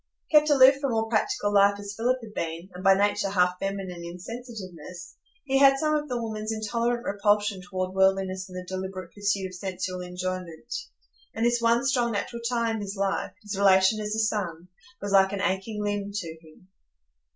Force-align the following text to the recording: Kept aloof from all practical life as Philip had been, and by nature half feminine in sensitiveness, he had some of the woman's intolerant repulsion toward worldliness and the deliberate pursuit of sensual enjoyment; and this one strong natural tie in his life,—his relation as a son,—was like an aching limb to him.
Kept 0.31 0.49
aloof 0.49 0.77
from 0.81 0.95
all 0.95 1.07
practical 1.11 1.53
life 1.53 1.77
as 1.77 1.93
Philip 1.95 2.17
had 2.23 2.33
been, 2.33 2.71
and 2.73 2.83
by 2.83 2.95
nature 2.95 3.29
half 3.29 3.59
feminine 3.59 4.03
in 4.03 4.17
sensitiveness, 4.17 5.13
he 5.43 5.59
had 5.59 5.77
some 5.77 5.93
of 5.93 6.09
the 6.09 6.19
woman's 6.19 6.51
intolerant 6.51 7.05
repulsion 7.05 7.61
toward 7.61 7.93
worldliness 7.93 8.49
and 8.49 8.57
the 8.57 8.65
deliberate 8.67 9.13
pursuit 9.13 9.45
of 9.45 9.53
sensual 9.53 10.01
enjoyment; 10.01 10.73
and 11.35 11.45
this 11.45 11.61
one 11.61 11.85
strong 11.85 12.13
natural 12.13 12.41
tie 12.49 12.71
in 12.71 12.81
his 12.81 12.95
life,—his 12.95 13.55
relation 13.55 13.99
as 13.99 14.15
a 14.15 14.19
son,—was 14.21 15.11
like 15.11 15.33
an 15.33 15.41
aching 15.41 15.83
limb 15.83 16.09
to 16.11 16.37
him. 16.47 16.67